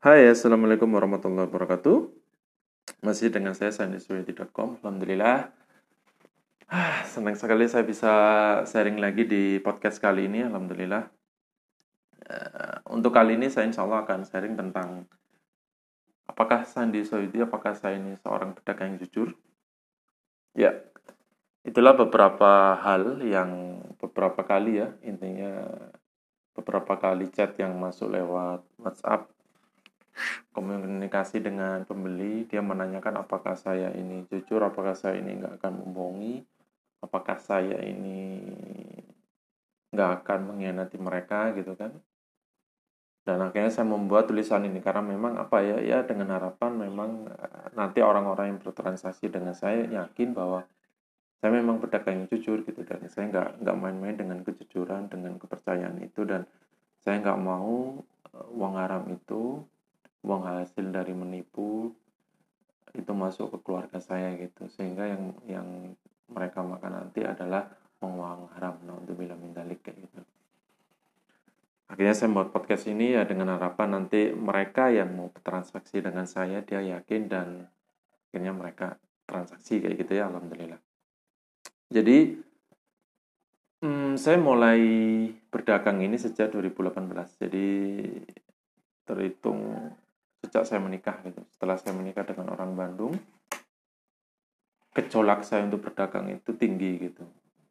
Hai, 0.00 0.32
Assalamualaikum 0.32 0.88
warahmatullahi 0.96 1.44
wabarakatuh. 1.44 2.08
Masih 3.04 3.28
dengan 3.28 3.52
saya, 3.52 3.68
sandiswedi.com. 3.68 4.80
Alhamdulillah. 4.80 5.52
Ah, 6.72 7.04
senang 7.04 7.36
sekali 7.36 7.68
saya 7.68 7.84
bisa 7.84 8.08
sharing 8.64 8.96
lagi 8.96 9.28
di 9.28 9.60
podcast 9.60 10.00
kali 10.00 10.24
ini. 10.24 10.40
Alhamdulillah. 10.40 11.04
Uh, 12.24 12.80
untuk 12.96 13.12
kali 13.12 13.36
ini 13.36 13.52
saya 13.52 13.68
insya 13.68 13.84
Allah 13.84 14.00
akan 14.08 14.24
sharing 14.24 14.56
tentang 14.56 15.04
apakah 16.24 16.64
Sandi 16.64 17.04
Soedi, 17.04 17.44
apakah 17.44 17.76
saya 17.76 18.00
ini 18.00 18.16
seorang 18.24 18.56
pedagang 18.56 18.96
yang 18.96 19.04
jujur? 19.04 19.36
Ya, 20.56 20.80
itulah 21.60 21.92
beberapa 21.92 22.72
hal 22.80 23.20
yang 23.20 23.84
beberapa 24.00 24.48
kali 24.48 24.80
ya, 24.80 24.96
intinya 25.04 25.68
beberapa 26.56 26.96
kali 26.96 27.28
chat 27.28 27.52
yang 27.60 27.76
masuk 27.76 28.16
lewat 28.16 28.64
WhatsApp 28.80 29.28
komunikasi 30.50 31.38
dengan 31.38 31.86
pembeli 31.86 32.44
dia 32.50 32.58
menanyakan 32.58 33.22
apakah 33.22 33.54
saya 33.54 33.94
ini 33.94 34.26
jujur? 34.26 34.60
Apakah 34.62 34.98
saya 34.98 35.22
ini 35.22 35.38
nggak 35.38 35.62
akan 35.62 35.72
membohongi? 35.86 36.42
Apakah 37.00 37.38
saya 37.38 37.78
ini 37.86 38.42
nggak 39.94 40.10
akan 40.22 40.38
mengkhianati 40.50 40.98
mereka? 40.98 41.54
Gitu 41.54 41.72
kan. 41.78 41.94
Dan 43.20 43.46
akhirnya 43.46 43.70
saya 43.70 43.86
membuat 43.86 44.26
tulisan 44.26 44.64
ini 44.66 44.82
karena 44.82 45.04
memang 45.04 45.38
apa 45.38 45.60
ya 45.62 45.78
ya 45.78 45.98
dengan 46.02 46.34
harapan 46.34 46.72
memang 46.74 47.10
eh, 47.28 47.68
nanti 47.78 48.02
orang-orang 48.02 48.56
yang 48.56 48.58
bertransaksi 48.58 49.30
dengan 49.30 49.54
saya 49.54 49.86
yakin 49.86 50.34
bahwa 50.34 50.66
saya 51.40 51.56
memang 51.56 51.80
pedagang 51.80 52.24
yang 52.24 52.28
jujur 52.32 52.64
gitu 52.64 52.80
dan 52.84 53.00
saya 53.08 53.28
nggak 53.30 53.48
nggak 53.64 53.76
main-main 53.76 54.16
dengan 54.16 54.40
kejujuran 54.44 55.08
dengan 55.12 55.36
kepercayaan 55.40 56.00
itu 56.04 56.24
dan 56.24 56.48
saya 57.04 57.20
nggak 57.20 57.40
mau 57.40 58.00
eh, 58.34 58.56
uang 58.56 58.74
haram 58.80 59.04
itu 59.12 59.62
uang 60.20 60.42
hasil 60.44 60.86
dari 60.92 61.16
menipu 61.16 61.92
itu 62.90 63.12
masuk 63.14 63.54
ke 63.54 63.58
keluarga 63.62 63.98
saya 64.02 64.34
gitu. 64.36 64.66
Sehingga 64.72 65.06
yang 65.06 65.34
yang 65.46 65.68
mereka 66.30 66.62
makan 66.62 66.92
nanti 67.06 67.24
adalah 67.26 67.66
uang 68.00 68.56
haram 68.56 68.80
nah 68.86 68.96
untuk 68.96 69.20
bila 69.20 69.36
mindalik 69.36 69.84
kayak 69.84 70.08
gitu. 70.08 70.20
Akhirnya 71.90 72.14
saya 72.14 72.30
buat 72.30 72.54
podcast 72.54 72.86
ini 72.86 73.18
ya 73.18 73.26
dengan 73.26 73.58
harapan 73.58 73.98
nanti 73.98 74.30
mereka 74.30 74.94
yang 74.94 75.10
mau 75.10 75.28
transaksi 75.42 75.98
dengan 75.98 76.22
saya 76.24 76.62
dia 76.62 76.78
yakin 76.78 77.22
dan 77.26 77.66
akhirnya 78.30 78.54
mereka 78.54 78.94
transaksi 79.26 79.82
kayak 79.82 79.98
gitu 80.06 80.22
ya 80.22 80.30
alhamdulillah. 80.30 80.78
Jadi 81.90 82.38
hmm, 83.82 84.14
saya 84.14 84.38
mulai 84.38 84.80
berdagang 85.50 85.98
ini 86.06 86.14
sejak 86.14 86.54
2018 86.54 87.42
jadi 87.42 87.68
terhitung 89.02 89.90
sejak 90.40 90.64
saya 90.66 90.80
menikah 90.80 91.20
gitu. 91.22 91.40
Setelah 91.52 91.76
saya 91.76 91.92
menikah 91.92 92.24
dengan 92.24 92.52
orang 92.52 92.72
Bandung, 92.74 93.14
gejolak 94.96 95.46
saya 95.46 95.68
untuk 95.68 95.84
berdagang 95.86 96.32
itu 96.32 96.50
tinggi 96.56 97.10
gitu. 97.10 97.24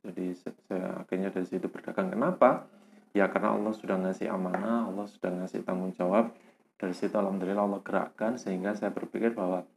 Jadi 0.06 0.32
saya 0.38 1.04
akhirnya 1.04 1.30
dari 1.34 1.48
situ 1.50 1.68
berdagang. 1.68 2.14
Kenapa? 2.14 2.70
Ya 3.12 3.26
karena 3.28 3.58
Allah 3.58 3.74
sudah 3.74 3.98
ngasih 4.00 4.30
amanah, 4.30 4.88
Allah 4.88 5.06
sudah 5.10 5.34
ngasih 5.34 5.66
tanggung 5.66 5.92
jawab. 5.98 6.32
Dari 6.80 6.96
situ 6.96 7.12
alhamdulillah 7.12 7.66
Allah 7.66 7.82
gerakkan 7.84 8.40
sehingga 8.40 8.72
saya 8.72 8.94
berpikir 8.96 9.36
bahwa 9.36 9.68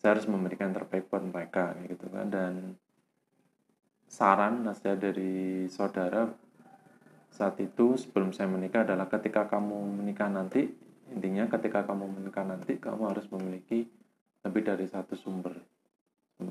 saya 0.00 0.16
harus 0.18 0.26
memberikan 0.26 0.74
terbaik 0.74 1.06
buat 1.12 1.22
mereka 1.22 1.78
gitu 1.86 2.10
kan 2.10 2.26
dan 2.26 2.74
saran 4.10 4.66
nasihat 4.66 4.98
dari 4.98 5.70
saudara 5.70 6.26
saat 7.30 7.56
itu 7.62 7.94
sebelum 7.94 8.34
saya 8.34 8.50
menikah 8.50 8.82
adalah 8.82 9.06
ketika 9.06 9.46
kamu 9.46 10.02
menikah 10.02 10.26
nanti 10.26 10.68
intinya 11.12 11.46
ketika 11.52 11.84
kamu 11.84 12.08
menikah 12.08 12.44
nanti 12.44 12.80
kamu 12.80 13.12
harus 13.12 13.28
memiliki 13.28 13.86
lebih 14.42 14.62
dari 14.64 14.86
satu 14.90 15.14
sumber 15.14 15.54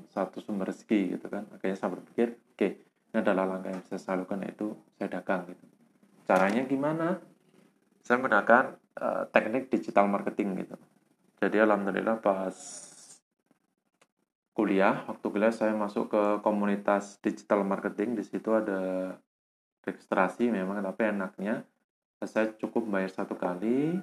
satu 0.07 0.39
sumber 0.39 0.71
rezeki 0.71 1.19
gitu 1.19 1.27
kan. 1.27 1.43
Akhirnya 1.51 1.75
saya 1.75 1.91
berpikir 1.91 2.39
oke 2.39 2.55
okay, 2.55 2.71
ini 3.11 3.17
adalah 3.19 3.43
langkah 3.43 3.75
yang 3.75 3.83
saya 3.83 4.23
lakukan 4.23 4.47
yaitu 4.47 4.71
saya 4.95 5.09
dagang 5.11 5.43
gitu. 5.51 5.65
Caranya 6.23 6.61
gimana? 6.63 7.19
Saya 8.01 8.23
menggunakan 8.23 8.79
uh, 8.97 9.23
teknik 9.35 9.67
digital 9.67 10.07
marketing 10.07 10.63
gitu. 10.63 10.75
Jadi 11.43 11.57
alhamdulillah 11.59 12.23
pas 12.23 12.55
kuliah 14.55 15.03
waktu 15.09 15.25
kuliah 15.27 15.53
saya 15.53 15.75
masuk 15.75 16.07
ke 16.13 16.23
komunitas 16.45 17.19
digital 17.19 17.67
marketing. 17.67 18.15
Di 18.15 18.23
situ 18.23 18.47
ada 18.55 19.11
registrasi 19.83 20.47
memang 20.47 20.79
tapi 20.79 21.11
enaknya. 21.11 21.67
Saya 22.21 22.53
cukup 22.53 22.85
bayar 22.85 23.09
satu 23.09 23.33
kali 23.33 23.97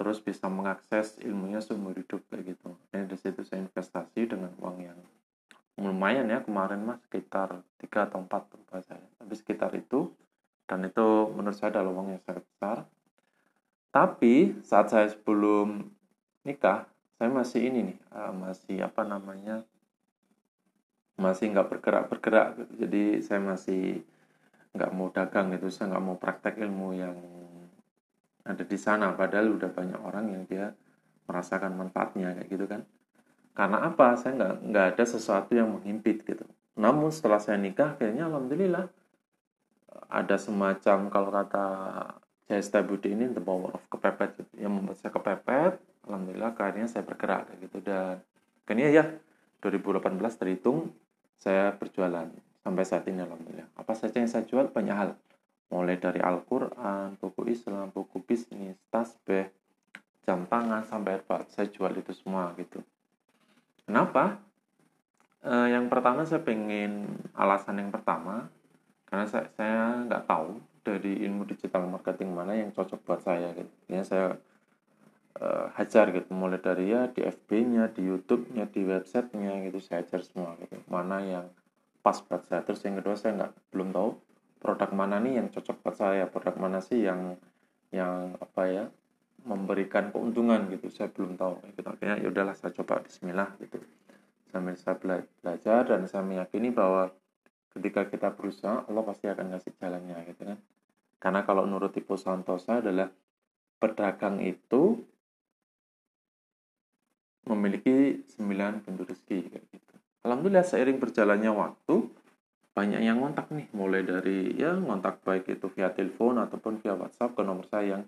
terus 0.00 0.16
bisa 0.16 0.48
mengakses 0.48 1.20
ilmunya 1.20 1.60
seumur 1.60 1.92
hidup 1.92 2.24
kayak 2.32 2.56
gitu. 2.56 2.72
Ini 2.96 3.04
di 3.04 3.20
situ 3.20 3.44
saya 3.44 3.60
investasi 3.60 4.32
dengan 4.32 4.48
uang 4.56 4.80
yang 4.80 4.96
lumayan 5.76 6.32
ya 6.32 6.40
kemarin 6.40 6.80
mas 6.88 7.04
sekitar 7.04 7.60
3 7.84 8.08
atau 8.08 8.24
4 8.24 8.32
lupa 8.56 8.80
saya. 8.80 9.04
Tapi 9.20 9.34
sekitar 9.36 9.76
itu 9.76 10.08
dan 10.64 10.88
itu 10.88 11.28
menurut 11.36 11.52
saya 11.52 11.76
adalah 11.76 11.92
uang 12.00 12.16
yang 12.16 12.22
sangat 12.24 12.48
besar. 12.48 12.88
Tapi 13.92 14.56
saat 14.64 14.88
saya 14.88 15.12
sebelum 15.12 15.92
nikah 16.48 16.88
saya 17.20 17.28
masih 17.28 17.68
ini 17.68 17.92
nih 17.92 17.98
uh, 18.16 18.32
masih 18.32 18.80
apa 18.80 19.04
namanya 19.04 19.60
masih 21.20 21.52
nggak 21.52 21.68
bergerak 21.68 22.08
bergerak 22.08 22.56
gitu. 22.56 22.72
jadi 22.88 23.02
saya 23.20 23.40
masih 23.44 24.00
nggak 24.72 24.90
mau 24.96 25.12
dagang 25.12 25.52
gitu 25.52 25.68
saya 25.68 25.92
nggak 25.92 26.04
mau 26.08 26.16
praktek 26.16 26.56
ilmu 26.64 26.96
yang 26.96 27.12
ada 28.44 28.64
di 28.64 28.78
sana 28.80 29.12
padahal 29.12 29.56
udah 29.56 29.70
banyak 29.70 30.00
orang 30.00 30.26
yang 30.32 30.42
dia 30.48 30.66
merasakan 31.28 31.76
manfaatnya 31.78 32.34
kayak 32.34 32.48
gitu 32.50 32.66
kan. 32.66 32.82
Karena 33.54 33.86
apa? 33.86 34.16
Saya 34.16 34.34
nggak 34.38 34.54
nggak 34.72 34.86
ada 34.96 35.04
sesuatu 35.04 35.52
yang 35.54 35.68
menghimpit 35.78 36.24
gitu. 36.24 36.46
Namun 36.78 37.12
setelah 37.12 37.38
saya 37.38 37.60
nikah 37.60 37.94
kayaknya 38.00 38.26
alhamdulillah 38.26 38.88
ada 40.10 40.36
semacam 40.38 41.10
kalau 41.10 41.30
kata 41.30 41.66
Jaya 42.50 42.82
Budi 42.82 43.14
ini 43.14 43.30
the 43.30 43.38
power 43.38 43.78
of 43.78 43.82
kepepet 43.86 44.42
gitu. 44.42 44.66
yang 44.66 44.74
membuat 44.74 44.98
saya 44.98 45.14
kepepet 45.14 45.78
alhamdulillah 46.02 46.50
akhirnya 46.50 46.90
saya 46.90 47.06
bergerak 47.06 47.46
kayak 47.46 47.58
gitu. 47.68 47.78
Dan 47.84 48.18
akhirnya 48.66 48.88
ya 48.90 49.04
2018 49.62 50.18
terhitung 50.40 50.90
saya 51.38 51.70
berjualan. 51.76 52.26
Sampai 52.60 52.84
saat 52.84 53.06
ini 53.06 53.22
alhamdulillah. 53.22 53.70
Apa 53.78 53.94
saja 53.94 54.18
yang 54.18 54.30
saya 54.30 54.42
jual 54.44 54.66
banyak 54.72 54.96
hal 54.96 55.10
mulai 55.70 55.96
dari 55.96 56.18
Al-Quran, 56.18 57.14
buku 57.22 57.46
Islam, 57.46 57.94
buku 57.94 58.18
bisnis, 58.26 58.74
tasbih, 58.90 59.48
jam 60.26 60.44
tangan, 60.50 60.82
sampai 60.82 61.22
herbal. 61.22 61.46
Saya 61.54 61.70
jual 61.70 61.94
itu 61.94 62.10
semua 62.10 62.50
gitu. 62.58 62.82
Kenapa? 63.86 64.42
E, 65.40 65.54
yang 65.70 65.86
pertama 65.86 66.26
saya 66.26 66.42
pengen 66.42 67.06
alasan 67.38 67.80
yang 67.80 67.90
pertama 67.94 68.50
karena 69.06 69.26
saya 69.26 70.06
nggak 70.06 70.26
tahu 70.26 70.58
dari 70.82 71.22
ilmu 71.26 71.46
digital 71.46 71.86
marketing 71.86 72.30
mana 72.34 72.58
yang 72.58 72.74
cocok 72.74 73.00
buat 73.06 73.22
saya 73.22 73.54
gitu. 73.54 73.70
Ya 73.86 74.02
saya 74.02 74.42
e, 75.38 75.46
hajar 75.78 76.10
gitu 76.10 76.34
mulai 76.34 76.58
dari 76.58 76.90
ya 76.90 77.06
di 77.06 77.22
FB-nya, 77.22 77.94
di 77.94 78.10
YouTube-nya, 78.10 78.66
di 78.74 78.82
website-nya 78.82 79.70
gitu 79.70 79.78
saya 79.78 80.02
hajar 80.02 80.26
semua 80.26 80.58
gitu. 80.58 80.82
Mana 80.90 81.22
yang 81.22 81.46
pas 82.02 82.18
buat 82.26 82.42
saya. 82.50 82.66
Terus 82.66 82.82
yang 82.82 82.98
kedua 82.98 83.14
saya 83.14 83.38
nggak 83.38 83.52
belum 83.70 83.94
tahu 83.94 84.29
produk 84.60 84.92
mana 84.92 85.16
nih 85.18 85.40
yang 85.40 85.48
cocok 85.48 85.80
buat 85.80 85.96
saya 85.96 86.28
produk 86.28 86.54
mana 86.60 86.84
sih 86.84 87.02
yang 87.08 87.34
yang 87.90 88.36
apa 88.38 88.62
ya 88.68 88.84
memberikan 89.48 90.12
keuntungan 90.12 90.68
gitu. 90.68 90.92
Saya 90.92 91.08
belum 91.08 91.40
tahu. 91.40 91.64
Gitu 91.72 91.88
akhirnya 91.88 92.16
ya 92.20 92.28
udahlah 92.28 92.54
saya 92.54 92.76
coba 92.76 93.00
Bismillah 93.00 93.56
gitu. 93.58 93.80
Sambil 94.52 94.76
saya 94.76 95.00
belajar 95.40 95.88
dan 95.88 96.04
saya 96.04 96.22
meyakini 96.22 96.68
bahwa 96.70 97.08
ketika 97.72 98.04
kita 98.06 98.28
berusaha 98.34 98.84
Allah 98.84 99.02
pasti 99.06 99.30
akan 99.30 99.56
ngasih 99.56 99.72
jalannya 99.80 100.16
gitu 100.28 100.42
kan. 100.44 100.58
Karena 101.20 101.40
kalau 101.44 101.64
menurut 101.64 101.92
tipe 101.92 102.12
Santosa 102.20 102.84
adalah 102.84 103.08
pedagang 103.80 104.44
itu 104.44 105.00
memiliki 107.48 108.20
sembilan 108.28 108.84
pintu 108.84 109.08
rezeki 109.08 109.40
gitu. 109.48 109.94
Alhamdulillah 110.20 110.66
seiring 110.66 111.00
berjalannya 111.00 111.48
waktu 111.48 112.09
banyak 112.70 113.02
yang 113.02 113.18
ngontak 113.18 113.50
nih 113.50 113.66
mulai 113.74 114.06
dari 114.06 114.54
ya 114.54 114.78
ngontak 114.78 115.26
baik 115.26 115.50
itu 115.50 115.66
via 115.74 115.90
telepon 115.90 116.38
ataupun 116.38 116.78
via 116.78 116.94
WhatsApp 116.94 117.34
ke 117.34 117.42
nomor 117.42 117.66
saya 117.66 117.98
yang 117.98 118.04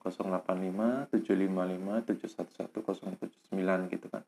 085 0.00 1.12
755 1.12 2.16
711 2.16 3.52
079 3.52 3.92
gitu 3.92 4.06
kan. 4.08 4.22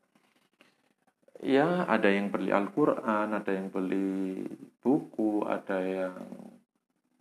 Ya 1.39 1.87
ada 1.87 2.11
yang 2.11 2.29
beli 2.29 2.51
Al-Quran 2.51 3.31
ada 3.31 3.51
yang 3.51 3.71
beli 3.71 4.43
buku 4.83 5.47
ada 5.47 5.79
yang 5.81 6.19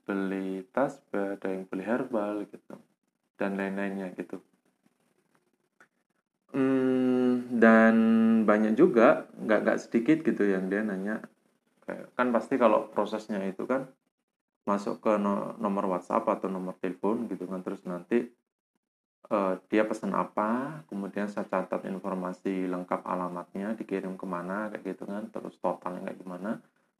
beli 0.04 0.66
tasbih 0.74 1.38
ada 1.38 1.48
yang 1.48 1.64
beli 1.70 1.84
herbal 1.86 2.44
gitu 2.50 2.76
dan 3.38 3.56
lain-lainnya 3.56 4.12
gitu. 4.18 4.42
Hmm, 6.52 7.46
dan 7.60 7.94
banyak 8.44 8.74
juga 8.74 9.28
nggak 9.38 9.58
nggak 9.64 9.80
sedikit 9.80 10.24
gitu 10.24 10.48
yang 10.48 10.66
dia 10.66 10.80
nanya 10.80 11.22
kan 12.16 12.28
pasti 12.34 12.60
kalau 12.60 12.90
prosesnya 12.92 13.40
itu 13.46 13.64
kan 13.64 13.88
masuk 14.68 15.00
ke 15.00 15.16
nomor 15.56 15.88
WhatsApp 15.88 16.28
atau 16.28 16.52
nomor 16.52 16.76
telepon 16.76 17.24
gitu 17.32 17.48
kan. 17.48 17.64
Terus 17.64 17.80
nanti 17.88 18.28
uh, 19.32 19.56
dia 19.72 19.88
pesan 19.88 20.12
apa 20.12 20.82
kemudian 20.92 21.32
saya 21.32 21.48
catat 21.48 21.88
informasi 21.88 22.68
lengkap 22.68 23.00
alamatnya 23.08 23.72
dikirim 23.72 24.20
ke 24.20 24.26
mana 24.28 24.68
kayak 24.68 24.96
gitu 24.96 25.08
kan. 25.08 25.32
Terus 25.32 25.56
totalnya 25.56 26.12
kayak 26.12 26.18
gimana. 26.20 26.50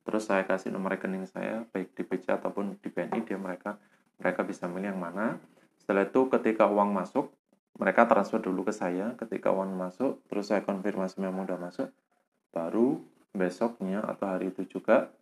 Terus 0.08 0.25
saya 0.25 0.49
kasih 0.49 0.73
nomor 0.73 0.96
rekening 0.96 1.29
saya 1.29 1.69
baik 1.69 1.93
di 1.93 2.02
BCA 2.08 2.40
ataupun 2.40 2.81
di 2.81 2.88
BNI 2.88 3.20
dia 3.29 3.37
mereka 3.37 3.76
mereka 4.17 4.40
bisa 4.49 4.64
milih 4.64 4.96
yang 4.96 5.00
mana. 5.00 5.37
Setelah 5.76 6.08
itu 6.08 6.32
ketika 6.32 6.64
uang 6.64 6.96
masuk 6.96 7.29
mereka 7.76 8.08
transfer 8.08 8.40
dulu 8.40 8.64
ke 8.64 8.73
saya. 8.73 9.12
Ketika 9.20 9.52
uang 9.52 9.76
masuk 9.76 10.25
terus 10.32 10.49
saya 10.49 10.64
konfirmasi 10.64 11.20
memang 11.20 11.44
udah 11.44 11.61
masuk 11.61 11.93
baru 12.49 13.05
besoknya 13.33 14.05
atau 14.05 14.27
hari 14.29 14.51
itu 14.51 14.79
juga 14.79 15.13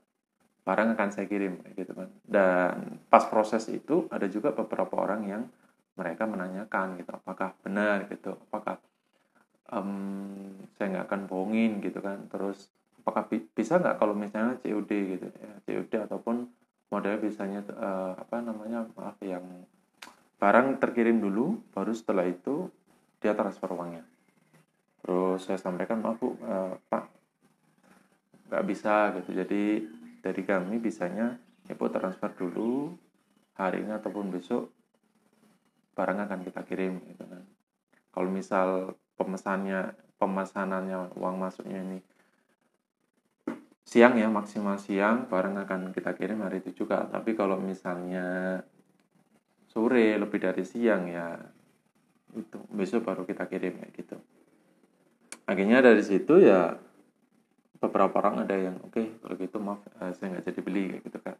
barang 0.66 0.98
akan 0.98 1.08
saya 1.14 1.30
kirim 1.30 1.62
gitu 1.78 1.94
kan. 1.94 2.10
Dan 2.26 2.98
pas 3.06 3.22
proses 3.30 3.70
itu 3.70 4.10
ada 4.10 4.26
juga 4.26 4.50
beberapa 4.50 4.98
orang 4.98 5.22
yang 5.30 5.42
mereka 5.94 6.26
menanyakan 6.26 6.98
gitu 6.98 7.10
apakah 7.14 7.54
benar? 7.62 8.10
gitu. 8.10 8.34
Apakah 8.50 8.82
um, 9.70 10.58
saya 10.74 10.98
nggak 10.98 11.06
akan 11.06 11.20
bohongin? 11.30 11.78
gitu 11.78 12.02
kan. 12.02 12.26
Terus 12.26 12.66
apakah 13.00 13.30
bi 13.30 13.46
bisa 13.46 13.78
nggak 13.78 13.96
kalau 14.02 14.18
misalnya 14.18 14.58
COD 14.58 14.90
gitu 14.90 15.26
ya. 15.30 15.52
COD 15.62 15.92
ataupun 16.10 16.50
model 16.90 17.14
biasanya 17.22 17.62
uh, 17.70 18.12
apa 18.18 18.42
namanya 18.42 18.90
maaf 18.98 19.18
yang 19.22 19.46
barang 20.36 20.82
terkirim 20.82 21.22
dulu 21.22 21.62
baru 21.72 21.94
setelah 21.94 22.26
itu 22.26 22.66
dia 23.22 23.38
transfer 23.38 23.70
uangnya. 23.70 24.02
Terus 25.06 25.46
saya 25.46 25.62
sampaikan 25.62 26.02
maaf 26.02 26.18
bu 26.18 26.34
uh, 26.42 26.74
pak 26.90 27.15
nggak 28.50 28.64
bisa 28.66 29.14
gitu. 29.20 29.30
Jadi 29.34 29.62
dari 30.22 30.42
kami 30.42 30.78
bisanya 30.78 31.38
ibu 31.66 31.86
transfer 31.90 32.30
dulu 32.34 32.94
hari 33.58 33.82
ini 33.82 33.92
ataupun 33.94 34.30
besok 34.30 34.70
barang 35.96 36.18
akan 36.28 36.40
kita 36.44 36.60
kirim 36.68 37.00
gitu 37.08 37.24
kan. 37.24 37.42
Kalau 38.12 38.28
misal 38.28 38.96
pemesannya 39.16 39.96
pemesanannya 40.16 41.12
uang 41.16 41.36
masuknya 41.36 41.80
ini 41.84 41.98
siang 43.86 44.18
ya 44.18 44.26
maksimal 44.26 44.76
siang 44.82 45.30
barang 45.30 45.62
akan 45.62 45.80
kita 45.94 46.12
kirim 46.18 46.42
hari 46.44 46.60
itu 46.60 46.84
juga. 46.84 47.06
Tapi 47.06 47.32
kalau 47.38 47.56
misalnya 47.56 48.60
sore 49.70 50.16
lebih 50.16 50.40
dari 50.40 50.64
siang 50.64 51.08
ya 51.08 51.36
itu 52.36 52.60
besok 52.68 53.08
baru 53.08 53.22
kita 53.24 53.48
kirim 53.48 53.80
ya 53.80 53.88
gitu. 53.94 54.16
Akhirnya 55.46 55.80
dari 55.80 56.02
situ 56.02 56.42
ya 56.42 56.76
beberapa 57.78 58.18
orang 58.22 58.48
ada 58.48 58.56
yang 58.56 58.76
oke 58.82 58.94
okay, 58.94 59.06
kalau 59.20 59.34
gitu 59.36 59.56
maaf 59.60 59.80
uh, 60.00 60.12
saya 60.16 60.36
nggak 60.36 60.44
jadi 60.48 60.60
beli 60.64 60.84
kayak 60.92 61.02
gitu 61.08 61.18
kan 61.20 61.36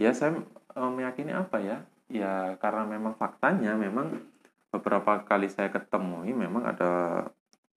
ya 0.00 0.16
saya 0.16 0.40
uh, 0.76 0.90
meyakini 0.90 1.36
apa 1.36 1.60
ya? 1.60 1.84
Ya 2.10 2.56
karena 2.58 2.88
memang 2.88 3.14
faktanya 3.20 3.76
memang 3.76 4.24
beberapa 4.72 5.20
kali 5.28 5.52
saya 5.52 5.68
ketemui 5.68 6.32
memang 6.32 6.64
ada 6.64 7.26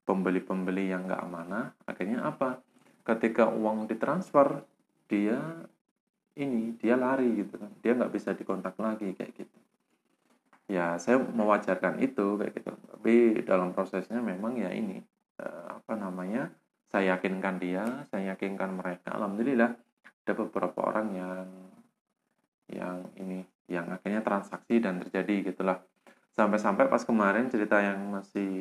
pembeli-pembeli 0.07 0.95
yang 0.95 1.11
nggak 1.11 1.23
amanah. 1.27 1.75
Akhirnya 1.85 2.23
apa? 2.23 2.63
Ketika 3.03 3.51
uang 3.51 3.91
ditransfer 3.91 4.63
dia 5.11 5.43
ini 6.39 6.79
dia 6.79 6.95
lari 6.95 7.43
gitu 7.45 7.59
kan. 7.59 7.75
Dia 7.83 7.99
nggak 7.99 8.13
bisa 8.15 8.33
dikontak 8.33 8.79
lagi 8.79 9.13
kayak 9.19 9.35
gitu. 9.37 9.59
Ya 10.71 10.97
saya 10.97 11.19
mewajarkan 11.21 12.01
itu 12.01 12.39
kayak 12.39 12.55
gitu. 12.57 12.71
Tapi 12.73 13.43
dalam 13.45 13.75
prosesnya 13.77 14.23
memang 14.23 14.57
ya 14.57 14.71
ini 14.73 15.03
uh, 15.43 15.83
apa 15.83 15.93
namanya 15.99 16.49
saya 16.93 17.17
yakinkan 17.17 17.57
dia 17.57 18.05
saya 18.13 18.37
yakinkan 18.37 18.77
mereka. 18.77 19.17
Alhamdulillah 19.17 19.73
ada 20.23 20.33
beberapa 20.37 20.79
orang 20.85 21.09
yang 21.17 21.49
yang 22.69 22.97
ini 23.17 23.41
yang 23.67 23.89
akhirnya 23.89 24.21
transaksi 24.21 24.77
dan 24.77 25.01
terjadi 25.01 25.57
gitulah. 25.57 25.81
Sampai-sampai 26.37 26.93
pas 26.93 27.01
kemarin 27.01 27.49
cerita 27.49 27.81
yang 27.81 28.13
masih 28.13 28.53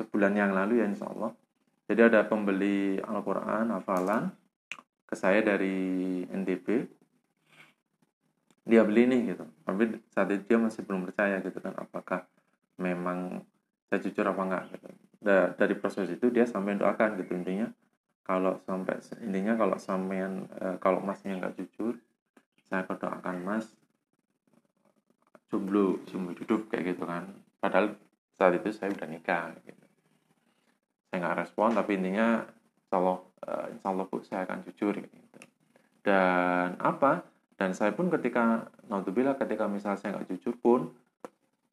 sebulan 0.00 0.32
yang 0.32 0.56
lalu 0.56 0.80
ya 0.80 0.88
insya 0.88 1.12
Allah. 1.12 1.36
Jadi 1.84 2.00
ada 2.00 2.24
pembeli 2.24 2.96
Al-Quran 3.04 3.68
hafalan 3.76 4.32
ke 5.04 5.14
saya 5.14 5.44
dari 5.44 6.24
NTB 6.24 6.66
dia 8.64 8.80
beli 8.80 9.04
nih 9.04 9.36
gitu. 9.36 9.44
Tapi 9.68 10.00
saat 10.08 10.32
itu 10.32 10.48
dia 10.48 10.56
masih 10.56 10.80
belum 10.80 11.04
percaya 11.12 11.44
gitu 11.44 11.60
kan 11.60 11.76
apakah 11.76 12.24
memang 12.80 13.44
saya 13.92 14.00
jujur 14.00 14.24
apa 14.24 14.40
enggak 14.40 14.64
gitu 14.72 14.88
da, 15.24 15.56
dari 15.56 15.72
proses 15.72 16.12
itu 16.12 16.28
dia 16.28 16.44
sampai 16.44 16.76
doakan 16.76 17.16
gitu. 17.16 17.32
Intinya 17.32 17.72
kalau 18.24 18.60
sampai 18.68 19.00
intinya 19.24 19.56
kalau 19.56 19.76
sampean 19.80 20.44
e, 20.60 20.66
kalau 20.80 21.00
masnya 21.00 21.40
nggak 21.40 21.56
jujur 21.56 21.96
saya 22.68 22.84
akan 22.84 22.96
doakan 22.96 23.36
mas 23.44 23.66
jomblo 25.48 26.00
jomblo 26.08 26.36
hidup 26.36 26.68
kayak 26.68 26.94
gitu 26.94 27.08
kan. 27.08 27.32
Padahal 27.56 27.96
saat 28.36 28.60
itu 28.60 28.68
saya 28.76 28.92
udah 28.92 29.08
nikah 29.08 29.56
gitu. 29.64 29.84
Saya 31.08 31.16
nggak 31.24 31.36
respon 31.40 31.72
tapi 31.72 31.96
intinya 31.96 32.44
insya 32.84 32.96
Allah 33.00 33.18
e, 33.40 33.52
Allah 33.80 34.04
bu 34.04 34.20
saya 34.20 34.44
akan 34.44 34.60
jujur 34.68 34.92
gitu. 35.00 35.40
Dan 36.04 36.76
apa? 36.84 37.24
Dan 37.56 37.72
saya 37.72 37.96
pun 37.96 38.12
ketika 38.12 38.68
naudzubillah 38.92 39.40
ketika 39.40 39.64
misal 39.64 39.96
saya 39.96 40.20
nggak 40.20 40.28
jujur 40.36 40.52
pun 40.60 40.92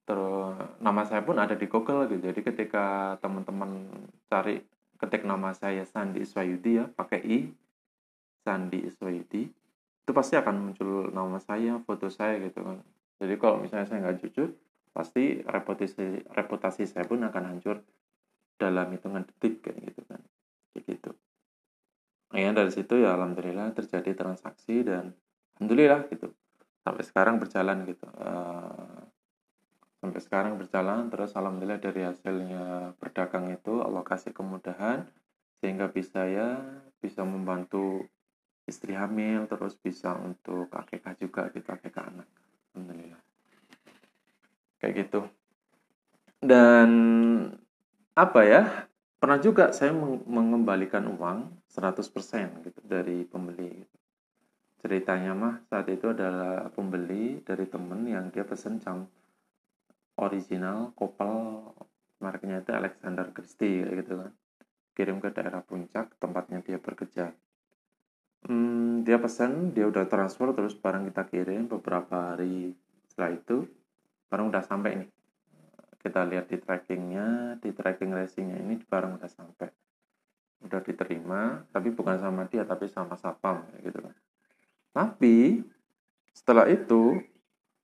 terus 0.05 0.57
nama 0.81 1.05
saya 1.05 1.21
pun 1.21 1.37
ada 1.37 1.53
di 1.53 1.67
Google 1.69 2.09
gitu. 2.09 2.21
Jadi 2.33 2.41
ketika 2.41 3.15
teman-teman 3.21 3.87
cari 4.27 4.61
ketik 5.01 5.25
nama 5.25 5.53
saya 5.57 5.81
Sandi 5.87 6.21
Iswayudi 6.21 6.71
ya 6.77 6.85
pakai 6.85 7.19
i 7.25 7.49
Sandi 8.45 8.85
Iswayudi 8.85 9.41
itu 10.01 10.11
pasti 10.13 10.37
akan 10.37 10.55
muncul 10.57 11.09
nama 11.13 11.37
saya 11.41 11.81
foto 11.81 12.09
saya 12.09 12.41
gitu 12.41 12.61
kan. 12.61 12.81
Jadi 13.21 13.33
kalau 13.37 13.61
misalnya 13.61 13.87
saya 13.89 13.99
nggak 14.01 14.19
jujur 14.25 14.49
pasti 14.91 15.39
reputasi 15.45 16.27
reputasi 16.35 16.83
saya 16.89 17.07
pun 17.07 17.23
akan 17.23 17.43
hancur 17.55 17.79
dalam 18.57 18.91
hitungan 18.93 19.25
detik 19.25 19.61
kayak 19.65 19.93
gitu 19.93 20.01
kan. 20.09 20.21
Kayak 20.73 20.83
gitu. 20.85 21.11
Ya 22.31 22.49
dari 22.55 22.71
situ 22.73 22.93
ya 23.01 23.13
alhamdulillah 23.17 23.75
terjadi 23.77 24.11
transaksi 24.17 24.85
dan 24.85 25.13
alhamdulillah 25.57 26.09
gitu. 26.09 26.33
Sampai 26.81 27.03
sekarang 27.05 27.37
berjalan 27.37 27.85
gitu. 27.85 28.05
Uh, 28.17 29.00
sampai 30.01 30.19
sekarang 30.19 30.57
berjalan 30.57 31.13
terus 31.13 31.37
alhamdulillah 31.37 31.77
dari 31.77 32.01
hasilnya 32.01 32.97
berdagang 32.97 33.53
itu 33.53 33.85
Allah 33.85 34.01
kasih 34.01 34.33
kemudahan 34.33 35.05
sehingga 35.61 35.93
bisa 35.93 36.25
ya 36.25 36.57
bisa 36.97 37.21
membantu 37.21 38.09
istri 38.65 38.97
hamil 38.97 39.45
terus 39.45 39.77
bisa 39.77 40.17
untuk 40.17 40.69
akekah 40.73 41.13
juga 41.21 41.53
gitu 41.53 41.69
akekah 41.69 42.09
anak. 42.09 42.27
Alhamdulillah. 42.73 43.21
Kayak 44.81 44.93
gitu. 45.05 45.21
Dan 46.41 46.89
apa 48.17 48.41
ya 48.41 48.89
pernah 49.21 49.37
juga 49.37 49.69
saya 49.69 49.93
mengembalikan 50.25 51.05
uang 51.13 51.61
100% 51.69 52.65
gitu 52.65 52.81
dari 52.81 53.21
pembeli. 53.29 53.85
Ceritanya 54.81 55.37
mah 55.37 55.55
saat 55.69 55.85
itu 55.93 56.09
adalah 56.09 56.65
pembeli 56.73 57.37
dari 57.45 57.69
temen 57.69 58.01
yang 58.09 58.33
dia 58.33 58.41
pesen 58.41 58.81
jam 58.81 59.05
original 60.21 60.93
kopel 60.93 61.65
mereknya 62.21 62.61
itu 62.61 62.71
Alexander 62.71 63.33
Christie 63.33 63.81
gitu 63.81 64.21
kan. 64.21 64.31
Kirim 64.93 65.17
ke 65.17 65.33
daerah 65.33 65.65
puncak 65.65 66.13
tempatnya 66.21 66.61
dia 66.61 66.77
bekerja. 66.77 67.33
Hmm, 68.45 69.05
dia 69.05 69.17
pesan 69.21 69.73
dia 69.73 69.85
udah 69.89 70.05
transfer 70.09 70.49
terus 70.53 70.73
barang 70.73 71.09
kita 71.09 71.23
kirim 71.29 71.69
beberapa 71.69 72.33
hari 72.33 72.73
setelah 73.09 73.37
itu 73.37 73.57
barang 74.29 74.47
udah 74.49 74.63
sampai 74.65 74.91
nih. 75.01 75.09
Kita 76.01 76.25
lihat 76.25 76.49
di 76.49 76.57
trackingnya 76.57 77.57
di 77.61 77.69
tracking 77.69 78.13
racingnya 78.13 78.57
ini 78.61 78.81
barang 78.81 79.21
udah 79.21 79.29
sampai. 79.29 79.69
Udah 80.61 80.81
diterima 80.81 81.65
tapi 81.69 81.89
bukan 81.93 82.17
sama 82.21 82.45
dia 82.49 82.65
tapi 82.65 82.89
sama 82.89 83.17
sapam 83.17 83.65
gitu 83.81 84.01
kan. 84.01 84.15
Tapi 84.91 85.61
setelah 86.33 86.65
itu 86.67 87.21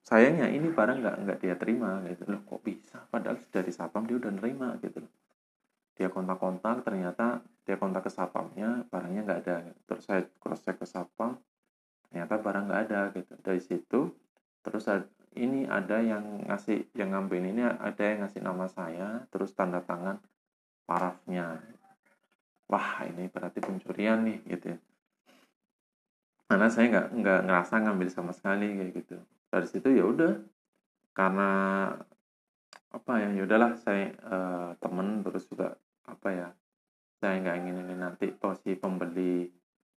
sayangnya 0.08 0.48
ini 0.48 0.72
barang 0.72 1.04
nggak 1.04 1.16
nggak 1.28 1.38
dia 1.44 1.56
terima 1.60 2.00
gitu 2.08 2.24
loh. 2.32 2.40
Kok 2.48 2.64
bisa? 2.64 3.04
Padahal 3.12 3.44
dari 3.52 3.72
sapam 3.76 4.08
dia 4.08 4.16
udah 4.16 4.32
nerima 4.32 4.80
gitu 4.80 5.04
loh. 5.04 5.12
Dia 6.00 6.08
kontak-kontak 6.08 6.88
ternyata 6.88 7.44
dia 7.68 7.76
kontak 7.76 8.08
ke 8.08 8.12
sapamnya 8.16 8.88
barangnya 8.88 9.22
nggak 9.28 9.40
ada. 9.44 9.56
Terus 9.84 10.04
saya 10.08 10.24
cross 10.40 10.64
check 10.64 10.80
ke 10.80 10.88
sapam 10.88 11.36
ternyata 12.08 12.40
barang 12.40 12.64
nggak 12.72 12.82
ada 12.88 13.00
gitu. 13.12 13.34
Dari 13.44 13.60
situ 13.60 14.00
terus 14.64 14.88
ini 15.36 15.68
ada 15.68 16.00
yang 16.00 16.48
ngasih 16.48 16.88
yang 16.96 17.12
ngambil 17.12 17.44
ini 17.44 17.62
ada 17.68 18.00
yang 18.00 18.24
ngasih 18.24 18.40
nama 18.40 18.66
saya 18.72 19.28
terus 19.28 19.52
tanda 19.52 19.84
tangan 19.84 20.24
parafnya. 20.88 21.60
Wah 22.72 23.04
ini 23.04 23.28
berarti 23.28 23.60
pencurian 23.60 24.24
nih 24.24 24.40
gitu 24.56 24.72
ya 24.72 24.80
karena 26.48 26.68
saya 26.72 26.86
nggak 26.88 27.08
nggak 27.20 27.40
ngerasa 27.44 27.74
ngambil 27.84 28.08
sama 28.08 28.32
sekali 28.32 28.72
kayak 28.80 28.92
gitu. 29.04 29.18
Dari 29.52 29.68
situ 29.68 29.88
ya 29.92 30.04
udah. 30.08 30.34
Karena 31.12 31.50
apa 32.88 33.12
ya 33.20 33.30
ya 33.36 33.44
udahlah 33.44 33.76
saya 33.76 34.16
uh, 34.24 34.72
temen 34.80 35.22
terus 35.28 35.44
juga 35.52 35.76
apa 36.08 36.30
ya 36.32 36.48
saya 37.20 37.44
nggak 37.44 37.58
ingin 37.60 37.78
ini 37.84 37.96
nanti 38.00 38.32
posisi 38.32 38.80
pembeli 38.80 39.44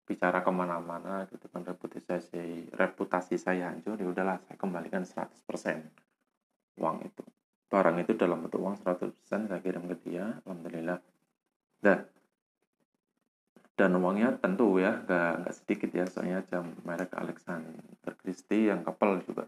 bicara 0.02 0.42
ke 0.42 0.50
mana-mana 0.50 1.23
gitu 1.30 1.47
kan 1.54 1.62
reputasi 1.62 2.02
saya 2.02 2.66
reputasi 2.75 3.38
saya 3.38 3.71
hancur 3.71 3.95
ya 3.95 4.11
udahlah 4.11 4.42
saya 4.42 4.59
kembalikan 4.59 5.07
100% 5.07 6.83
uang 6.83 6.97
itu. 7.07 7.23
Barang 7.71 8.02
itu 8.02 8.19
dalam 8.19 8.42
bentuk 8.42 8.59
uang 8.59 8.75
100% 8.83 9.14
saya 9.47 9.62
kirim 9.62 9.87
ke 9.87 9.97
dia 10.02 10.42
alhamdulillah 10.42 10.99
dan 11.78 12.11
dan 13.78 13.95
uangnya 14.50 14.57
tentu 14.57 14.69
ya 14.80 14.92
nggak 15.07 15.33
nggak 15.45 15.54
sedikit 15.54 15.90
ya. 15.95 16.04
Soalnya 16.11 16.38
jam 16.50 16.64
merek 16.83 17.12
Alexander 17.14 18.12
Christie 18.19 18.71
yang 18.73 18.83
kapal 18.83 19.23
juga. 19.23 19.47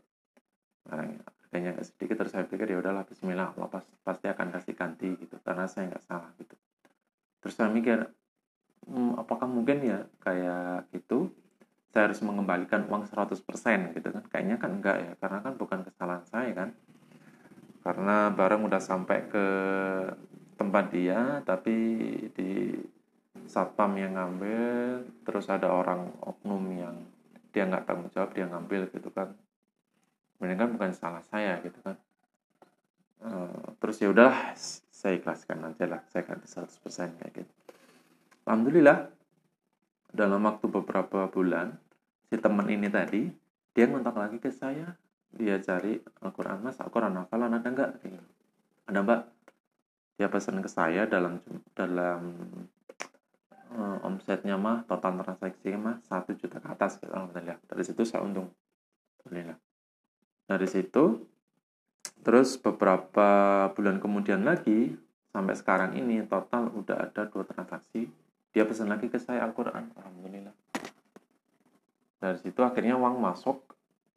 Barangnya 0.86 1.22
harganya 1.26 1.70
nggak 1.78 1.86
sedikit 1.86 2.16
terus 2.22 2.32
saya 2.32 2.44
pikir 2.46 2.66
ya 2.70 2.78
udahlah 2.80 3.04
Bismillah 3.06 3.54
Allah 3.54 3.68
pas, 3.68 3.84
pasti 4.02 4.26
akan 4.30 4.48
kasih 4.54 4.74
ganti 4.78 5.08
gitu. 5.18 5.36
Karena 5.42 5.66
saya 5.66 5.90
nggak 5.90 6.04
salah 6.06 6.30
gitu. 6.38 6.54
Terus 7.42 7.54
saya 7.58 7.68
mikir 7.70 7.98
hmm, 8.86 9.18
apakah 9.18 9.46
mungkin 9.50 9.82
ya 9.82 9.98
kayak 10.22 10.90
gitu 10.94 11.30
saya 11.92 12.08
harus 12.08 12.24
mengembalikan 12.24 12.88
uang 12.88 13.04
100% 13.04 13.96
gitu 13.98 14.08
kan. 14.08 14.24
Kayaknya 14.30 14.56
kan 14.56 14.70
enggak 14.80 14.96
ya 15.02 15.12
karena 15.18 15.38
kan 15.44 15.54
bukan 15.58 15.80
kesalahan 15.84 16.24
saya 16.26 16.50
kan. 16.54 16.70
Karena 17.82 18.30
barang 18.30 18.62
udah 18.62 18.78
sampai 18.78 19.26
ke 19.26 19.46
tempat 20.56 20.94
dia 20.94 21.42
tapi 21.42 21.74
di 22.38 22.71
satpam 23.52 23.92
yang 24.00 24.16
ngambil 24.16 25.04
terus 25.28 25.44
ada 25.52 25.68
orang 25.68 26.08
oknum 26.24 26.64
yang 26.72 26.96
dia 27.52 27.68
nggak 27.68 27.84
tanggung 27.84 28.08
jawab 28.16 28.32
dia 28.32 28.48
ngambil 28.48 28.88
gitu 28.88 29.12
kan. 29.12 29.36
Kan 30.40 30.68
bukan 30.72 30.90
salah 30.96 31.20
saya 31.28 31.60
gitu 31.60 31.76
kan. 31.84 32.00
Uh, 33.22 33.76
terus 33.78 34.02
ya 34.02 34.10
udahlah 34.10 34.56
saya 34.56 35.20
ikhlaskan 35.20 35.62
aja 35.68 35.84
lah 35.86 36.00
saya 36.08 36.26
ganti 36.26 36.48
100% 36.48 37.20
kayak 37.20 37.32
gitu. 37.44 37.52
Alhamdulillah 38.48 39.06
dalam 40.10 40.42
waktu 40.42 40.66
beberapa 40.66 41.30
bulan 41.30 41.76
si 42.26 42.40
teman 42.40 42.66
ini 42.66 42.90
tadi 42.90 43.30
dia 43.76 43.84
ngontak 43.86 44.16
lagi 44.16 44.40
ke 44.40 44.48
saya. 44.48 44.96
Dia 45.32 45.56
cari 45.64 45.96
Al-Quran 46.24 46.60
mas 46.60 46.80
Al-Quran 46.80 47.16
hafalan 47.20 47.56
ada 47.56 47.68
enggak 47.68 47.90
ada 48.88 48.98
mbak. 49.04 49.20
Dia 50.20 50.28
pesan 50.28 50.60
ke 50.60 50.68
saya 50.68 51.08
dalam 51.08 51.40
dalam 51.72 52.36
omsetnya 54.22 54.54
mah 54.54 54.86
total 54.86 55.18
transaksi 55.18 55.74
mah 55.74 55.98
satu 56.06 56.38
juta 56.38 56.62
ke 56.62 56.68
atas 56.70 57.02
gitu. 57.02 57.10
alhamdulillah 57.10 57.58
dari 57.66 57.82
situ 57.82 58.06
saya 58.06 58.22
untung. 58.22 58.54
Alhamdulillah 59.18 59.58
dari 60.46 60.66
situ 60.70 61.26
terus 62.22 62.54
beberapa 62.54 63.28
bulan 63.74 63.98
kemudian 63.98 64.46
lagi 64.46 64.94
sampai 65.34 65.58
sekarang 65.58 65.98
ini 65.98 66.22
total 66.30 66.70
udah 66.70 67.10
ada 67.10 67.26
dua 67.26 67.42
transaksi. 67.42 68.06
Dia 68.54 68.62
pesan 68.62 68.92
lagi 68.94 69.10
ke 69.10 69.18
saya 69.18 69.42
Al-Quran. 69.42 69.90
Alhamdulillah. 69.98 70.54
Dari 72.22 72.38
situ 72.38 72.62
akhirnya 72.62 72.94
uang 72.94 73.18
masuk. 73.18 73.58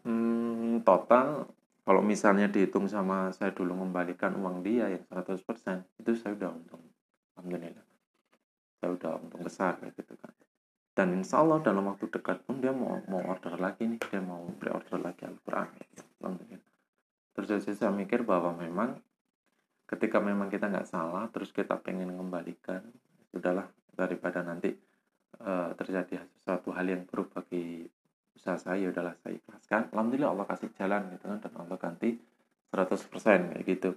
Hmm, 0.06 0.86
total 0.86 1.50
kalau 1.82 2.06
misalnya 2.06 2.46
dihitung 2.46 2.86
sama 2.86 3.34
saya 3.34 3.50
dulu 3.50 3.74
membalikan 3.74 4.38
uang 4.38 4.62
dia 4.62 4.86
yang 4.94 5.02
100% 5.10 5.42
itu 5.98 6.12
saya 6.14 6.38
udah 6.38 6.50
untung. 6.54 6.84
Alhamdulillah 7.34 7.75
saya 8.86 8.94
udah 8.94 9.18
untung 9.18 9.42
besar 9.42 9.82
kayak 9.82 9.98
gitu 9.98 10.14
kan. 10.22 10.30
Dan 10.94 11.18
insya 11.18 11.42
Allah 11.42 11.58
dalam 11.66 11.90
waktu 11.90 12.06
dekat 12.06 12.46
pun 12.46 12.62
dia 12.62 12.70
mau 12.70 13.02
mau 13.10 13.26
order 13.26 13.58
lagi 13.58 13.90
nih 13.90 13.98
dia 13.98 14.22
mau 14.22 14.46
beli 14.46 14.70
order 14.70 15.02
lagi 15.02 15.26
Al-Quran 15.26 15.68
alhamdulillah 16.22 16.72
terus 17.36 17.68
saya 17.68 17.92
mikir 17.92 18.24
bahwa 18.24 18.56
memang 18.56 18.96
ketika 19.84 20.24
memang 20.24 20.48
kita 20.48 20.72
nggak 20.72 20.88
salah 20.88 21.28
terus 21.36 21.52
kita 21.52 21.76
pengen 21.84 22.16
mengembalikan 22.16 22.80
sudahlah 23.28 23.68
daripada 23.92 24.40
nanti 24.40 24.72
uh, 25.44 25.76
terjadi 25.76 26.24
sesuatu 26.40 26.72
hal 26.72 26.88
yang 26.88 27.04
buruk 27.04 27.36
bagi 27.36 27.84
usaha 28.32 28.56
saya 28.56 28.88
ya 28.88 28.96
udahlah 28.96 29.20
saya 29.20 29.36
ikhlaskan. 29.36 29.92
Alhamdulillah 29.92 30.32
Allah 30.32 30.48
kasih 30.48 30.72
jalan 30.80 31.12
gitu 31.12 31.28
kan 31.28 31.40
dan 31.44 31.54
Allah 31.60 31.76
ganti 31.76 32.10
100% 32.72 33.52
kayak 33.52 33.64
gitu 33.68 33.90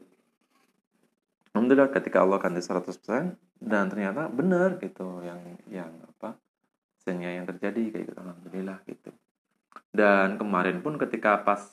alhamdulillah 1.53 1.91
ketika 1.93 2.25
Allah 2.25 2.39
ganti 2.41 2.61
100% 2.61 3.37
dan 3.63 3.85
ternyata 3.91 4.31
benar 4.31 4.79
gitu 4.79 5.23
yang 5.25 5.41
yang 5.69 5.91
apa 6.05 6.39
sehingga 7.03 7.33
yang 7.33 7.47
terjadi 7.49 7.83
kayak 7.95 8.05
gitu. 8.11 8.19
Alhamdulillah 8.21 8.79
gitu. 8.85 9.11
Dan 9.89 10.37
kemarin 10.37 10.85
pun 10.85 11.01
ketika 11.01 11.41
pas 11.41 11.65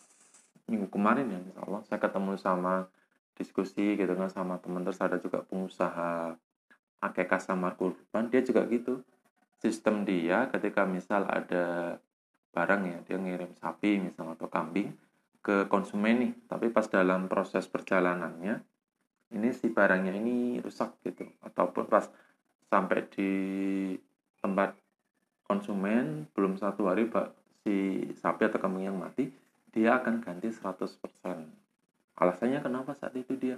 minggu 0.65 0.89
kemarin 0.89 1.29
ya 1.29 1.39
insya 1.43 1.61
Allah 1.61 1.81
saya 1.85 1.99
ketemu 2.01 2.31
sama 2.41 2.89
diskusi 3.35 3.99
gitu 3.99 4.13
kan 4.15 4.31
sama 4.31 4.57
teman 4.63 4.81
terus 4.81 4.97
ada 4.97 5.19
juga 5.21 5.43
pengusaha 5.45 6.33
akekah 7.03 7.41
samar 7.43 7.75
kurban 7.75 8.31
dia 8.31 8.41
juga 8.41 8.63
gitu. 8.71 9.03
Sistem 9.59 10.07
dia 10.07 10.47
ketika 10.51 10.87
misal 10.87 11.27
ada 11.27 11.97
barang 12.55 12.81
ya 12.87 12.97
dia 13.03 13.17
ngirim 13.19 13.51
sapi 13.59 13.99
misalnya 13.99 14.39
atau 14.39 14.47
kambing 14.47 14.95
ke 15.43 15.67
konsumen 15.67 16.15
nih 16.23 16.33
tapi 16.47 16.71
pas 16.71 16.87
dalam 16.87 17.27
proses 17.27 17.67
perjalanannya 17.67 18.63
ini 19.33 19.49
si 19.55 19.71
barangnya 19.71 20.13
ini 20.13 20.59
rusak 20.61 21.01
gitu. 21.01 21.25
Ataupun 21.41 21.89
pas 21.89 22.05
sampai 22.69 23.07
di 23.09 23.31
tempat 24.41 24.77
konsumen 25.45 26.29
belum 26.33 26.57
satu 26.57 26.89
hari 26.89 27.09
pak 27.09 27.33
si 27.65 28.05
sapi 28.17 28.45
atau 28.45 28.61
kambing 28.61 28.89
yang 28.89 28.97
mati 28.97 29.29
dia 29.73 29.97
akan 29.97 30.21
ganti 30.21 30.49
100% 30.49 30.85
alasannya 32.15 32.59
kenapa 32.61 32.93
saat 32.97 33.13
itu 33.17 33.33
dia? 33.37 33.57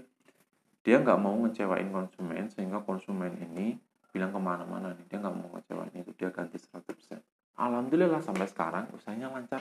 Dia 0.84 1.04
nggak 1.04 1.20
mau 1.20 1.36
ngecewain 1.44 1.92
konsumen 1.92 2.48
sehingga 2.52 2.84
konsumen 2.84 3.36
ini 3.40 3.76
bilang 4.12 4.32
ke 4.32 4.40
mana-mana 4.40 4.96
nih 4.96 5.06
dia 5.12 5.20
nggak 5.20 5.36
mau 5.36 5.52
ngecewain 5.56 5.94
itu 5.94 6.12
dia 6.16 6.32
ganti 6.32 6.56
100% 6.56 7.20
alhamdulillah 7.58 8.22
sampai 8.24 8.48
sekarang 8.48 8.86
usahanya 8.94 9.34
lancar. 9.34 9.60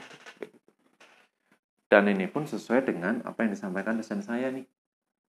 Dan 1.87 2.11
ini 2.11 2.27
pun 2.27 2.43
sesuai 2.43 2.83
dengan 2.83 3.23
apa 3.23 3.47
yang 3.47 3.55
disampaikan 3.55 3.95
dosen 3.95 4.19
saya 4.19 4.51
nih 4.51 4.67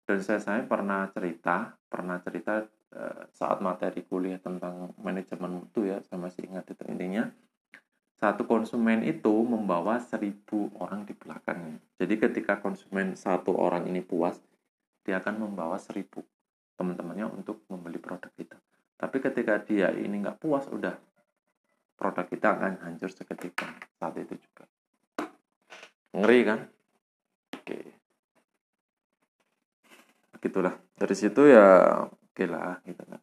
dan 0.06 0.18
saya 0.22 0.40
saya 0.40 0.62
pernah 0.64 1.10
cerita 1.10 1.74
pernah 1.90 2.22
cerita 2.22 2.62
uh, 2.94 3.22
saat 3.34 3.58
materi 3.60 4.06
kuliah 4.06 4.38
tentang 4.38 4.94
manajemen 5.02 5.62
mutu 5.62 5.84
ya 5.84 5.98
saya 6.06 6.22
masih 6.22 6.46
ingat 6.46 6.70
itu 6.70 6.82
intinya 6.86 7.28
satu 8.16 8.48
konsumen 8.48 9.04
itu 9.04 9.44
membawa 9.44 10.00
seribu 10.00 10.72
orang 10.80 11.04
di 11.04 11.12
belakangnya. 11.12 11.76
Jadi 12.00 12.16
ketika 12.16 12.64
konsumen 12.64 13.12
satu 13.12 13.52
orang 13.52 13.84
ini 13.92 14.00
puas, 14.00 14.40
dia 15.04 15.20
akan 15.20 15.44
membawa 15.44 15.76
seribu 15.76 16.24
teman-temannya 16.80 17.28
untuk 17.28 17.68
membeli 17.68 18.00
produk 18.00 18.32
kita. 18.32 18.56
Tapi 18.96 19.20
ketika 19.20 19.60
dia 19.60 19.92
ini 19.92 20.24
nggak 20.24 20.40
puas, 20.40 20.64
udah 20.64 20.96
produk 21.96 22.26
kita 22.28 22.48
akan 22.52 22.72
hancur 22.84 23.08
seketika 23.08 23.72
saat 23.96 24.14
itu 24.20 24.36
juga 24.36 24.68
ngeri 26.12 26.40
kan 26.44 26.60
oke 27.56 27.78
begitulah 30.46 30.78
dari 30.94 31.14
situ 31.18 31.42
ya 31.50 32.06
oke 32.06 32.44
lah 32.46 32.78
gitu 32.86 33.02
kan. 33.02 33.18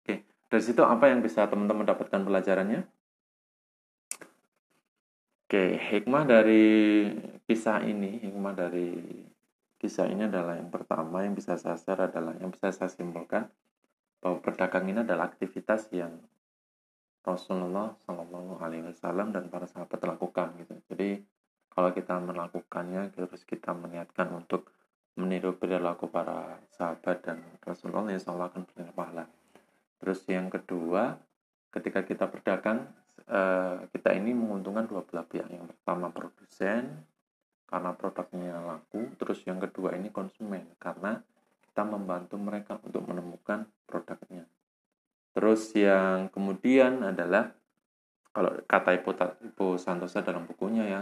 Oke 0.00 0.24
dari 0.48 0.62
situ 0.64 0.80
apa 0.80 1.12
yang 1.12 1.20
bisa 1.20 1.44
teman-teman 1.44 1.84
dapatkan 1.84 2.24
pelajarannya? 2.24 2.88
Oke 5.44 5.76
hikmah 5.76 6.24
dari 6.24 6.64
kisah 7.44 7.84
ini 7.84 8.24
hikmah 8.24 8.56
dari 8.56 8.96
kisah 9.76 10.08
ini 10.08 10.32
adalah 10.32 10.56
yang 10.56 10.72
pertama 10.72 11.28
yang 11.28 11.36
bisa 11.36 11.60
saya 11.60 11.76
share 11.76 12.08
adalah 12.08 12.32
yang 12.40 12.48
bisa 12.48 12.72
saya 12.72 12.88
simpulkan 12.88 13.52
bahwa 14.24 14.40
pedagang 14.40 14.88
ini 14.88 15.04
adalah 15.04 15.28
aktivitas 15.28 15.92
yang 15.92 16.24
Rasulullah 17.20 17.92
Shallallahu 18.08 18.56
Alaihi 18.64 18.88
Wasallam 18.88 19.36
dan 19.36 19.52
para 19.52 19.68
sahabat 19.68 20.00
lakukan 20.00 20.56
gitu. 20.56 20.72
Jadi 20.88 21.20
kalau 21.68 21.92
kita 21.92 22.16
melakukannya 22.16 23.12
terus 23.12 23.44
kita 23.44 23.76
meniatkan 23.76 24.32
untuk 24.32 24.72
meniru 25.18 25.58
perilaku 25.58 26.06
para 26.06 26.62
sahabat 26.70 27.26
dan 27.26 27.42
Rasulullah 27.66 28.06
ya 28.06 28.22
Allah 28.30 28.48
akan 28.54 28.62
punya 28.70 28.94
pahala. 28.94 29.26
Terus 29.98 30.22
yang 30.30 30.46
kedua, 30.46 31.18
ketika 31.74 32.06
kita 32.06 32.30
berdagang 32.30 32.86
eh, 33.26 33.76
kita 33.90 34.14
ini 34.14 34.30
menguntungkan 34.32 34.86
dua 34.86 35.02
belah 35.02 35.26
pihak. 35.26 35.50
Yang 35.50 35.74
pertama 35.74 36.08
produsen 36.14 37.02
karena 37.68 37.90
produknya 37.92 38.54
laku, 38.64 39.12
terus 39.20 39.44
yang 39.44 39.60
kedua 39.60 39.92
ini 39.98 40.08
konsumen 40.08 40.64
karena 40.80 41.20
kita 41.68 41.82
membantu 41.84 42.40
mereka 42.40 42.80
untuk 42.80 43.04
menemukan 43.04 43.68
produknya. 43.84 44.48
Terus 45.36 45.70
yang 45.76 46.32
kemudian 46.32 47.04
adalah 47.04 47.52
kalau 48.32 48.54
kata 48.64 49.02
Ibu, 49.02 49.10
Ibu 49.52 49.66
Santosa 49.76 50.24
dalam 50.24 50.46
bukunya 50.48 50.84
ya, 50.88 51.00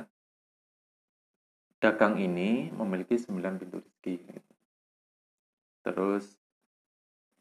dagang 1.87 2.19
ini 2.19 2.75
memiliki 2.75 3.15
9 3.15 3.63
pintu 3.63 3.79
rezeki. 3.79 4.27
Terus 5.87 6.35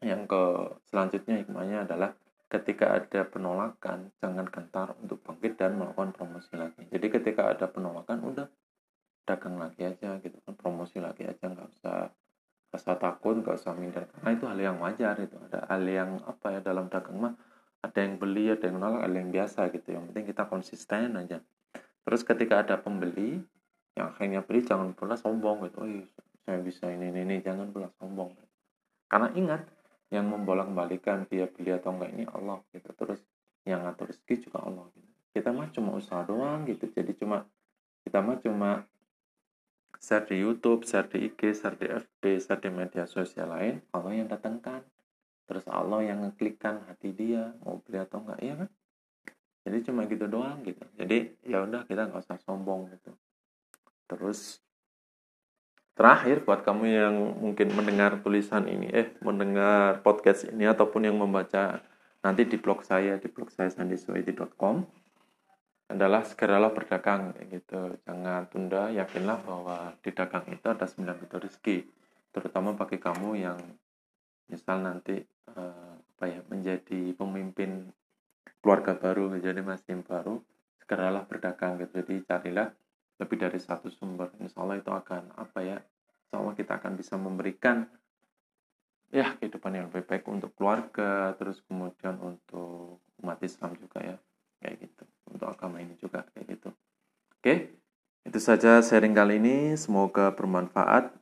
yang 0.06 0.30
ke 0.30 0.70
selanjutnya 0.86 1.42
hikmahnya 1.42 1.90
adalah 1.90 2.14
ketika 2.46 2.94
ada 2.94 3.26
penolakan 3.26 4.14
jangan 4.22 4.46
gentar 4.46 4.94
untuk 5.02 5.18
bangkit 5.26 5.58
dan 5.58 5.82
melakukan 5.82 6.14
promosi 6.14 6.54
lagi. 6.54 6.86
Jadi 6.94 7.08
ketika 7.10 7.50
ada 7.50 7.66
penolakan 7.66 8.22
udah 8.22 8.46
dagang 9.26 9.58
lagi 9.58 9.82
aja 9.82 10.22
gitu 10.22 10.38
kan 10.46 10.54
promosi 10.54 11.02
lagi 11.02 11.26
aja 11.26 11.50
nggak 11.50 11.70
usah 11.82 12.14
rasa 12.70 12.94
takut 13.02 13.42
nggak 13.42 13.58
usah 13.58 13.74
minder 13.74 14.06
karena 14.06 14.30
itu 14.38 14.46
hal 14.46 14.60
yang 14.62 14.78
wajar 14.78 15.18
itu 15.18 15.34
ada 15.50 15.66
hal 15.66 15.82
yang 15.82 16.22
apa 16.22 16.46
ya 16.54 16.60
dalam 16.62 16.86
dagang 16.94 17.18
mah 17.18 17.34
ada 17.82 18.06
yang 18.06 18.22
beli 18.22 18.54
ada 18.54 18.70
yang 18.70 18.78
nolak 18.78 19.02
ada 19.02 19.18
yang 19.18 19.34
biasa 19.34 19.74
gitu 19.74 19.98
yang 19.98 20.06
penting 20.14 20.30
kita 20.30 20.46
konsisten 20.46 21.18
aja 21.18 21.42
terus 22.06 22.22
ketika 22.22 22.62
ada 22.62 22.78
pembeli 22.78 23.42
yang 23.96 24.12
akhirnya 24.12 24.42
beli 24.44 24.62
jangan 24.64 24.92
pernah 24.92 25.16
sombong 25.16 25.68
gitu 25.68 25.78
oh 25.82 25.90
saya 26.46 26.62
bisa 26.62 26.92
ini 26.92 27.10
ini, 27.10 27.26
ini. 27.26 27.36
jangan 27.42 27.72
pernah 27.72 27.92
sombong 27.98 28.36
karena 29.10 29.32
ingat 29.34 29.62
yang 30.14 30.30
membolak 30.30 30.70
balikan 30.72 31.26
dia 31.26 31.50
beli 31.50 31.74
atau 31.74 31.96
enggak 31.96 32.12
ini 32.14 32.24
Allah 32.30 32.62
gitu 32.76 32.92
terus 32.94 33.20
yang 33.66 33.82
ngatur 33.82 34.14
rezeki 34.14 34.52
juga 34.52 34.62
Allah 34.62 34.86
gitu. 34.94 35.10
kita 35.34 35.50
mah 35.50 35.68
cuma 35.74 35.90
usaha 35.98 36.22
doang 36.22 36.68
gitu 36.70 36.86
jadi 36.94 37.12
cuma 37.18 37.48
kita 38.06 38.22
mah 38.22 38.38
cuma 38.38 38.86
share 40.06 40.30
di 40.30 40.38
YouTube, 40.38 40.86
share 40.86 41.10
di 41.10 41.26
IG, 41.32 41.42
share 41.58 41.74
di 41.74 41.88
FB, 41.90 42.24
share 42.38 42.62
di 42.62 42.70
media 42.70 43.10
sosial 43.10 43.50
lain, 43.50 43.82
Allah 43.90 44.14
yang 44.14 44.30
datangkan. 44.30 44.86
Terus 45.46 45.66
Allah 45.70 46.06
yang 46.06 46.26
ngeklikkan 46.26 46.86
hati 46.90 47.14
dia, 47.14 47.54
mau 47.66 47.82
beli 47.82 48.02
atau 48.02 48.22
enggak, 48.22 48.40
iya 48.42 48.54
kan? 48.62 48.70
Jadi 49.66 49.78
cuma 49.90 50.06
gitu 50.06 50.26
doang 50.30 50.62
gitu. 50.62 50.86
Jadi 50.94 51.42
ya 51.42 51.66
udah 51.66 51.90
kita 51.90 52.06
nggak 52.10 52.22
usah 52.22 52.38
sombong 52.46 52.94
gitu. 52.94 53.14
Terus 54.06 54.66
Terakhir 55.96 56.44
buat 56.44 56.68
kamu 56.68 56.86
yang 56.92 57.16
mungkin 57.40 57.72
mendengar 57.72 58.20
tulisan 58.20 58.68
ini, 58.68 58.92
eh 58.92 59.16
mendengar 59.24 60.04
podcast 60.04 60.44
ini 60.52 60.68
ataupun 60.68 61.08
yang 61.08 61.16
membaca 61.16 61.80
nanti 62.20 62.44
di 62.44 62.60
blog 62.60 62.84
saya 62.84 63.16
di 63.16 63.32
blog 63.32 63.48
saya 63.48 63.72
sandiswaiti.com 63.72 64.84
adalah 65.88 66.28
segeralah 66.28 66.76
berdagang 66.76 67.32
gitu. 67.48 67.96
Jangan 68.04 68.44
tunda, 68.52 68.92
yakinlah 68.92 69.40
bahwa 69.48 69.96
di 70.04 70.12
dagang 70.12 70.44
itu 70.52 70.68
ada 70.68 70.84
sembilan 70.84 71.16
pintu 71.16 71.40
rezeki. 71.40 71.78
Terutama 72.36 72.76
bagi 72.76 73.00
kamu 73.00 73.30
yang 73.40 73.60
misal 74.52 74.84
nanti 74.84 75.16
uh, 75.56 75.96
apa 75.96 76.26
ya 76.28 76.44
menjadi 76.52 77.16
pemimpin 77.16 77.88
keluarga 78.60 79.00
baru, 79.00 79.32
menjadi 79.32 79.64
masing 79.64 80.04
baru, 80.04 80.44
segeralah 80.84 81.24
berdagang 81.24 81.80
gitu. 81.80 82.04
Jadi 82.04 82.20
carilah 82.28 82.68
lebih 83.22 83.38
dari 83.40 83.60
satu 83.60 83.88
sumber. 83.92 84.32
Insya 84.42 84.62
Allah 84.64 84.80
itu 84.80 84.92
akan 84.92 85.36
apa 85.40 85.60
ya 85.64 85.78
insya 86.26 86.36
Allah 86.42 86.56
kita 86.58 86.78
akan 86.82 86.94
bisa 87.00 87.16
memberikan 87.16 87.88
ya 89.14 89.38
kehidupan 89.40 89.72
yang 89.72 89.86
lebih 89.88 90.04
baik 90.04 90.28
untuk 90.28 90.52
keluarga 90.58 91.32
terus 91.40 91.64
kemudian 91.70 92.20
untuk 92.20 93.00
umat 93.24 93.40
Islam 93.44 93.78
juga 93.80 94.04
ya. 94.04 94.18
Kayak 94.60 94.90
gitu. 94.90 95.04
Untuk 95.32 95.48
agama 95.48 95.80
ini 95.80 95.96
juga 96.00 96.26
kayak 96.34 96.46
gitu. 96.60 96.70
Oke 97.40 97.86
itu 98.26 98.40
saja 98.42 98.82
sharing 98.82 99.14
kali 99.14 99.38
ini. 99.38 99.78
Semoga 99.78 100.34
bermanfaat. 100.34 101.14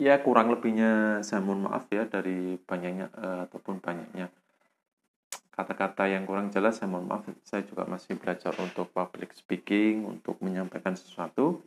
Ya 0.00 0.18
kurang 0.18 0.50
lebihnya 0.50 1.22
saya 1.22 1.42
mohon 1.42 1.66
maaf 1.66 1.86
ya 1.90 2.06
dari 2.10 2.58
banyaknya 2.58 3.10
uh, 3.14 3.46
ataupun 3.46 3.78
banyaknya 3.78 4.30
kata-kata 5.52 6.08
yang 6.08 6.24
kurang 6.24 6.48
jelas 6.48 6.80
saya 6.80 6.88
mohon 6.88 7.06
maaf 7.06 7.28
saya 7.44 7.62
juga 7.68 7.84
masih 7.84 8.16
belajar 8.16 8.56
untuk 8.58 8.88
public 8.90 9.36
speaking 9.36 10.08
untuk 10.08 10.40
menyampaikan 10.40 10.96
sesuatu. 10.96 11.60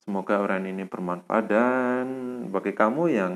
Semoga 0.00 0.40
orang 0.40 0.64
ini 0.64 0.88
bermanfaat 0.88 1.44
dan 1.50 2.06
bagi 2.48 2.72
kamu 2.72 3.02
yang 3.12 3.34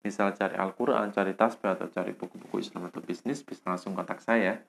misal 0.00 0.32
cari 0.32 0.56
Al-Quran, 0.56 1.12
cari 1.12 1.36
tasbih 1.36 1.74
atau 1.74 1.90
cari 1.90 2.16
buku-buku 2.16 2.62
Islam 2.62 2.88
atau 2.88 3.04
bisnis 3.04 3.44
bisa 3.44 3.68
langsung 3.68 3.92
kontak 3.92 4.24
saya 4.24 4.62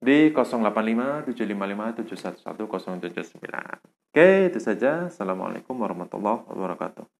di 0.00 0.32
085 0.32 1.28
755 1.28 2.08
711 2.08 2.56
079 2.56 4.16
oke 4.16 4.28
itu 4.48 4.58
saja 4.58 5.12
Assalamualaikum 5.12 5.76
warahmatullahi 5.76 6.40
wabarakatuh 6.48 7.19